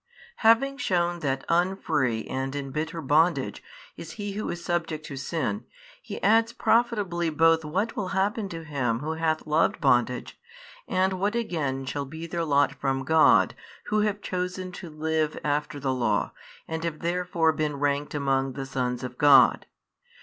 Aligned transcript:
Having 0.37 0.77
shewn 0.79 1.19
that 1.19 1.45
unfree 1.47 2.25
and 2.25 2.55
in 2.55 2.71
bitter 2.71 3.03
bondage 3.03 3.61
is 3.95 4.13
he 4.13 4.31
who 4.31 4.49
is 4.49 4.65
subject 4.65 5.05
to 5.05 5.15
sin, 5.15 5.65
He 6.01 6.19
adds 6.23 6.53
profitably 6.53 7.29
both 7.29 7.63
what 7.63 7.95
will 7.95 8.07
happen 8.07 8.49
to 8.49 8.63
him 8.63 9.01
who 9.01 9.11
hath 9.13 9.45
loved 9.45 9.79
bondage, 9.79 10.39
and 10.87 11.19
what 11.19 11.35
again 11.35 11.85
shall 11.85 12.05
be 12.05 12.25
their 12.25 12.43
lot 12.43 12.73
from 12.73 13.03
God 13.03 13.53
who 13.89 13.99
have 13.99 14.23
chosen 14.23 14.71
to 14.71 14.89
live 14.89 15.37
after 15.43 15.79
the 15.79 15.93
Law 15.93 16.31
and 16.67 16.83
have 16.83 17.01
therefore 17.01 17.51
been 17.53 17.75
ranked 17.75 18.15
among 18.15 18.53
the 18.53 18.65
sons 18.65 19.03
of 19.03 19.19
God. 19.19 19.67